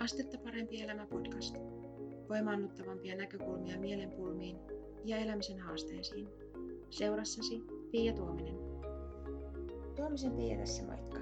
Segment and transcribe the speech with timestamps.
[0.00, 1.56] Astetta parempi elämä podcast.
[2.28, 4.56] Voimaannuttavampia näkökulmia mielenpulmiin
[5.04, 6.28] ja elämisen haasteisiin.
[6.90, 8.54] Seurassasi Pia Tuominen.
[9.96, 11.18] Tuomisen Pia tässä moikka.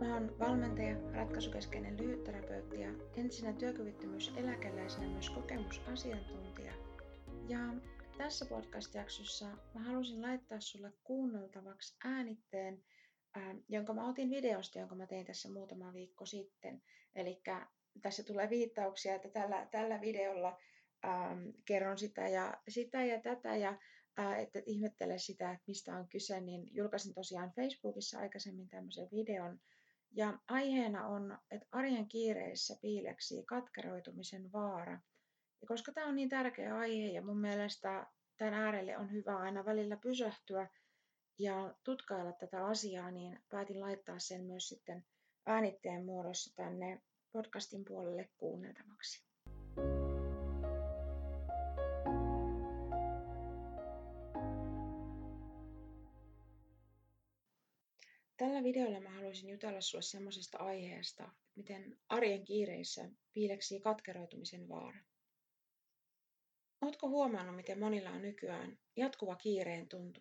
[0.00, 6.72] Mä oon valmentaja, ratkaisukeskeinen lyhytterapeutti ja entisenä työkyvyttömyyseläkeläisenä myös kokemusasiantuntija.
[7.48, 7.58] Ja
[8.18, 12.82] tässä podcast-jaksossa mä halusin laittaa sulle kuunneltavaksi äänitteen,
[13.68, 16.82] jonka mä otin videosta, jonka mä tein tässä muutama viikko sitten.
[17.14, 17.42] Eli
[18.02, 20.58] tässä tulee viittauksia, että tällä, tällä videolla
[21.04, 23.78] ähm, kerron sitä ja, sitä ja tätä ja
[24.18, 29.60] äh, että ihmettele sitä, että mistä on kyse, niin julkaisin tosiaan Facebookissa aikaisemmin tämmöisen videon.
[30.10, 35.00] Ja aiheena on, että arjen kiireissä piileksi katkeroitumisen vaara.
[35.60, 39.64] Ja koska tämä on niin tärkeä aihe ja mun mielestä tämän äärelle on hyvä aina
[39.64, 40.68] välillä pysähtyä
[41.38, 45.04] ja tutkailla tätä asiaa, niin päätin laittaa sen myös sitten
[45.46, 47.02] äänitteen muodossa tänne
[47.32, 49.24] podcastin puolelle kuunneltavaksi.
[58.36, 64.98] Tällä videolla mä haluaisin jutella sulle semmoisesta aiheesta, miten arjen kiireissä piileksii katkeroitumisen vaara.
[66.80, 70.20] Oletko huomannut, miten monilla on nykyään jatkuva kiireen tuntu?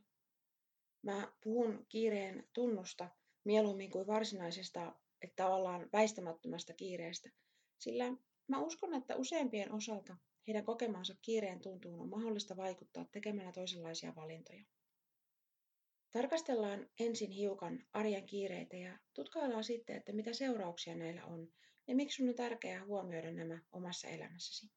[1.02, 3.10] Mä puhun kiireen tunnusta
[3.44, 7.30] mieluummin kuin varsinaisesta että tavallaan väistämättömästä kiireestä,
[7.78, 8.06] sillä
[8.48, 14.64] mä uskon, että useimpien osalta heidän kokemansa kiireen tuntuun on mahdollista vaikuttaa tekemällä toisenlaisia valintoja.
[16.12, 21.54] Tarkastellaan ensin hiukan arjen kiireitä ja tutkaillaan sitten, että mitä seurauksia näillä on
[21.88, 24.72] ja miksi on tärkeää huomioida nämä omassa elämässäsi.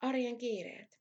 [0.00, 1.00] Arjen kiireet.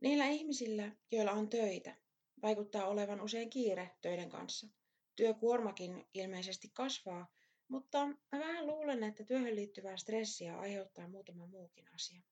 [0.00, 1.96] Niillä ihmisillä, joilla on töitä,
[2.44, 4.66] vaikuttaa olevan usein kiire töiden kanssa–
[5.16, 7.26] Työkuormakin ilmeisesti kasvaa,
[7.68, 12.22] mutta mä vähän luulen, että työhön liittyvää stressiä aiheuttaa muutama muukin asia.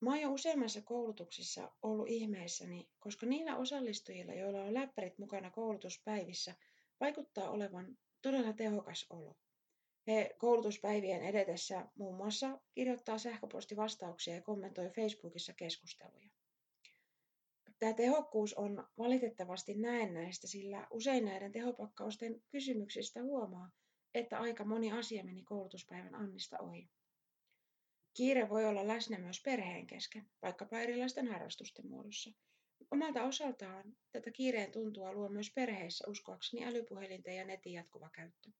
[0.00, 6.54] Mä oon jo useammassa koulutuksissa ollut ihmeissäni, koska niillä osallistujilla, joilla on läppärit mukana koulutuspäivissä,
[7.00, 9.36] vaikuttaa olevan todella tehokas olo.
[10.06, 16.35] He koulutuspäivien edetessä muun muassa kirjoittaa sähköpostivastauksia ja kommentoi Facebookissa keskusteluja.
[17.78, 23.70] Tämä tehokkuus on valitettavasti näennäistä, sillä usein näiden tehopakkausten kysymyksistä huomaa,
[24.14, 26.90] että aika moni asia meni koulutuspäivän annista ohi.
[28.14, 32.30] Kiire voi olla läsnä myös perheen kesken, vaikkapa erilaisten harrastusten muodossa.
[32.90, 38.50] Omalta osaltaan tätä kiireen tuntua luo myös perheissä uskoakseni älypuhelinten ja netin jatkuva käyttö.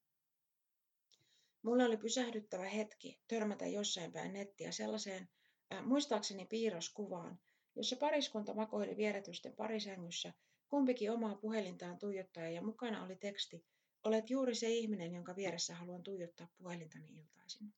[1.62, 5.28] Mulla oli pysähdyttävä hetki törmätä jossain päin nettiä sellaiseen
[5.74, 7.38] äh, muistaakseni piirroskuvaan,
[7.76, 10.32] jossa pariskunta makoili vieretysten parisängyssä,
[10.68, 13.64] kumpikin omaa puhelintaan tuijottaen ja mukana oli teksti,
[14.04, 17.74] olet juuri se ihminen, jonka vieressä haluan tuijottaa puhelintani iltaisin.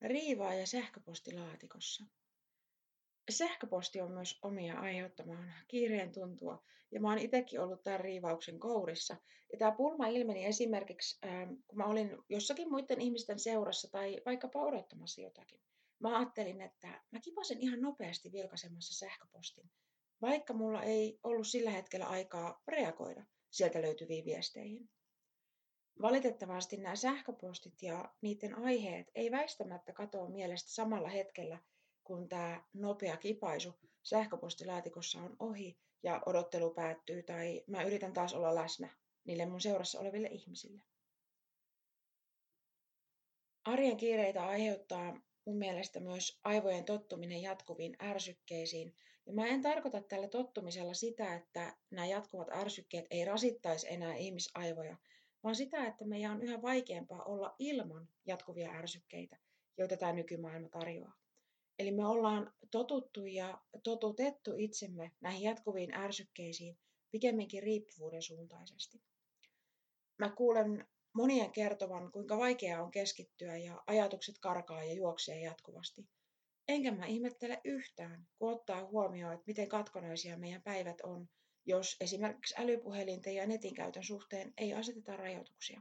[0.00, 2.04] Riivaa ja sähköpostilaatikossa.
[3.30, 9.16] Sähköposti on myös omia aiheuttamaan kiireen tuntua, ja mä oon itsekin ollut tämän riivauksen kourissa.
[9.52, 11.20] Ja tämä pulma ilmeni esimerkiksi,
[11.66, 15.60] kun mä olin jossakin muiden ihmisten seurassa tai vaikkapa odottamassa jotakin.
[15.98, 19.70] Mä ajattelin, että mä kipasin ihan nopeasti vilkaisemassa sähköpostin,
[20.22, 24.90] vaikka mulla ei ollut sillä hetkellä aikaa reagoida sieltä löytyviin viesteihin.
[26.02, 31.58] Valitettavasti nämä sähköpostit ja niiden aiheet ei väistämättä katoa mielestä samalla hetkellä,
[32.04, 38.54] kun tämä nopea kipaisu sähköpostilaatikossa on ohi ja odottelu päättyy tai mä yritän taas olla
[38.54, 40.82] läsnä niille mun seurassa oleville ihmisille.
[43.64, 48.94] Arjen kiireitä aiheuttaa mun mielestä myös aivojen tottuminen jatkuviin ärsykkeisiin.
[49.26, 54.96] Ja mä en tarkoita tällä tottumisella sitä, että nämä jatkuvat ärsykkeet ei rasittaisi enää ihmisaivoja,
[55.42, 59.38] vaan sitä, että meidän on yhä vaikeampaa olla ilman jatkuvia ärsykkeitä,
[59.78, 61.14] joita tämä nykymaailma tarjoaa.
[61.78, 66.78] Eli me ollaan totuttu ja totutettu itsemme näihin jatkuviin ärsykkeisiin
[67.10, 69.02] pikemminkin riippuvuuden suuntaisesti.
[70.18, 76.06] Mä kuulen monien kertovan, kuinka vaikeaa on keskittyä ja ajatukset karkaa ja juoksee jatkuvasti.
[76.68, 81.28] Enkä mä ihmettele yhtään, kun ottaa huomioon, että miten katkonaisia meidän päivät on,
[81.66, 85.80] jos esimerkiksi älypuhelinten ja netin käytön suhteen ei aseteta rajoituksia.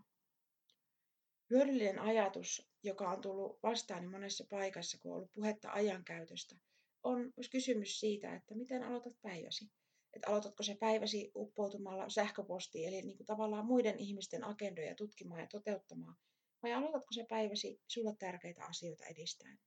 [1.49, 6.55] Hyödyllinen ajatus, joka on tullut vastaan monessa paikassa, kun on ollut puhetta ajankäytöstä,
[7.03, 9.71] on myös kysymys siitä, että miten aloitat päiväsi
[10.13, 15.47] että aloitatko se päiväsi uppoutumalla sähköpostiin, eli niin kuin tavallaan muiden ihmisten agendoja tutkimaan ja
[15.47, 16.17] toteuttamaan,
[16.63, 19.59] vai aloitatko se päiväsi sulle tärkeitä asioita edistäen.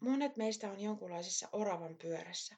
[0.00, 2.56] Monet meistä on jonkunlaisessa oravan pyörässä.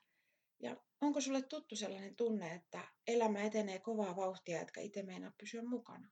[0.62, 5.62] Ja onko sulle tuttu sellainen tunne, että elämä etenee kovaa vauhtia, etkä itse meinaa pysyä
[5.62, 6.11] mukana?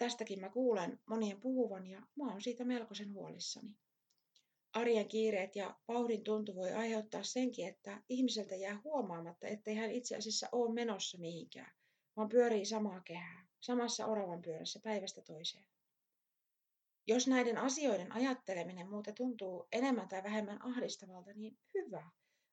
[0.00, 3.76] tästäkin mä kuulen monien puhuvan ja mä oon siitä melkoisen huolissani.
[4.72, 10.16] Arjen kiireet ja vauhdin tuntu voi aiheuttaa senkin, että ihmiseltä jää huomaamatta, ettei hän itse
[10.16, 11.72] asiassa ole menossa mihinkään,
[12.16, 15.64] vaan pyörii samaa kehää, samassa oravan pyörässä päivästä toiseen.
[17.06, 22.10] Jos näiden asioiden ajatteleminen muuten tuntuu enemmän tai vähemmän ahdistavalta, niin hyvä.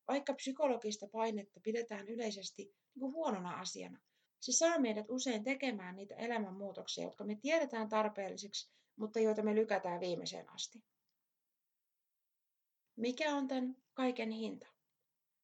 [0.08, 4.00] Vaikka psykologista painetta pidetään yleisesti niin kuin huonona asiana,
[4.40, 10.00] se saa meidät usein tekemään niitä elämänmuutoksia, jotka me tiedetään tarpeellisiksi, mutta joita me lykätään
[10.00, 10.84] viimeiseen asti.
[12.98, 14.66] Mikä on tämän kaiken hinta?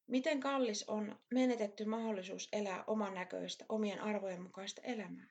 [0.07, 5.29] Miten kallis on menetetty mahdollisuus elää oman näköistä, omien arvojen mukaista elämää?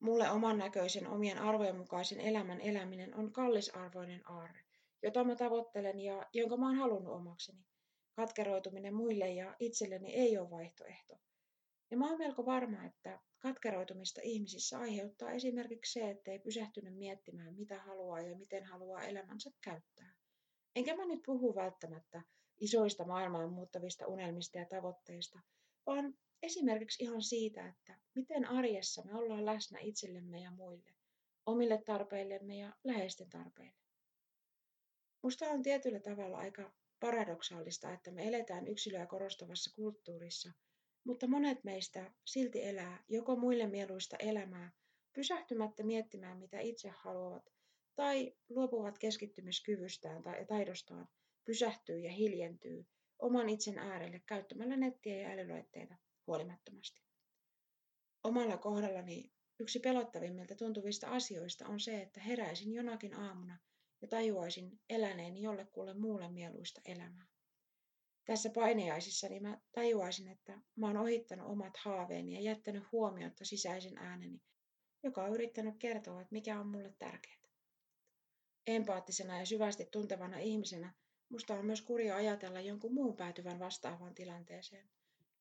[0.00, 4.60] Mulle oman näköisen, omien arvojen mukaisen elämän eläminen on kallisarvoinen aarre,
[5.02, 7.64] jota mä tavoittelen ja jonka mä oon halunnut omakseni.
[8.16, 11.18] Katkeroituminen muille ja itselleni ei ole vaihtoehto.
[11.90, 17.54] Ja mä oon melko varma, että katkeroitumista ihmisissä aiheuttaa esimerkiksi se, että ei pysähtynyt miettimään,
[17.54, 20.17] mitä haluaa ja miten haluaa elämänsä käyttää.
[20.76, 22.22] Enkä mä nyt puhu välttämättä
[22.60, 25.40] isoista maailmaan muuttavista unelmista ja tavoitteista,
[25.86, 30.90] vaan esimerkiksi ihan siitä, että miten arjessa me ollaan läsnä itsellemme ja muille,
[31.46, 33.78] omille tarpeillemme ja läheisten tarpeille.
[35.22, 40.52] Musta on tietyllä tavalla aika paradoksaalista, että me eletään yksilöä korostavassa kulttuurissa,
[41.04, 44.72] mutta monet meistä silti elää joko muille mieluista elämää,
[45.12, 47.50] pysähtymättä miettimään, mitä itse haluavat,
[47.98, 51.08] tai luopuvat keskittymiskyvystään tai taidostaan,
[51.44, 52.86] pysähtyy ja hiljentyy
[53.18, 55.96] oman itsen äärelle käyttämällä nettiä ja älylaitteita
[56.26, 57.02] huolimattomasti.
[58.24, 63.58] Omalla kohdallani yksi pelottavimmilta tuntuvista asioista on se, että heräisin jonakin aamuna
[64.02, 67.26] ja tajuaisin eläneeni jollekulle muulle mieluista elämää.
[68.24, 74.42] Tässä paineaisissani mä tajuaisin, että mä oon ohittanut omat haaveeni ja jättänyt huomiota sisäisen ääneni,
[75.02, 77.37] joka on yrittänyt kertoa, että mikä on mulle tärkeää.
[78.68, 80.94] Empaattisena ja syvästi tuntevana ihmisenä
[81.28, 84.88] musta on myös kurja ajatella jonkun muun päätyvän vastaavaan tilanteeseen.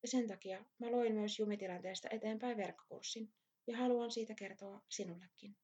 [0.01, 3.33] Ja sen takia mä loin myös jumitilanteesta eteenpäin verkkokurssin
[3.67, 5.55] ja haluan siitä kertoa sinullekin.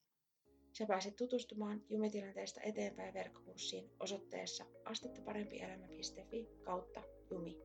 [0.78, 7.58] Sä pääset tutustumaan jumitilanteesta eteenpäin verkkokurssiin osoitteessa astettaparempielämä.fi kautta jumi.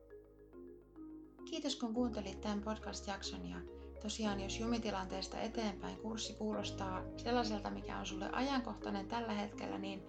[1.49, 8.05] Kiitos kun kuuntelit tämän podcast-jakson ja tosiaan jos jumitilanteesta eteenpäin kurssi kuulostaa sellaiselta, mikä on
[8.05, 10.03] sulle ajankohtainen tällä hetkellä, niin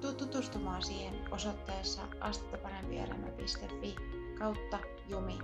[0.00, 3.96] tuu tutustumaan siihen osoitteessa astettaparempielämä.fi
[4.38, 5.38] kautta jumi.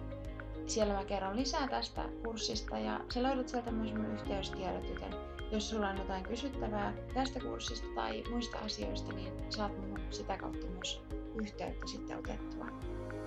[0.67, 5.15] Siellä mä kerron lisää tästä kurssista ja sä löydät sieltä myös mun yhteystiedot, joten
[5.53, 10.67] jos sulla on jotain kysyttävää tästä kurssista tai muista asioista, niin saat mun sitä kautta
[10.67, 11.03] myös
[11.35, 12.67] yhteyttä sitten otettua.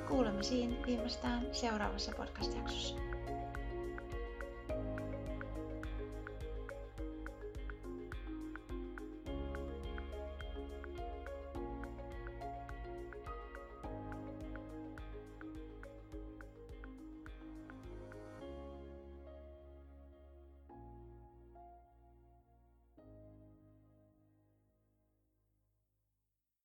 [0.08, 3.13] Kuulemisiin viimeistään seuraavassa podcast-jaksossa.